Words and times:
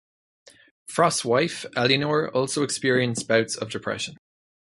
Frost's 0.87 1.23
wife, 1.23 1.63
Elinor, 1.75 2.29
also 2.29 2.63
experienced 2.63 3.27
bouts 3.27 3.55
of 3.55 3.69
depression. 3.69 4.17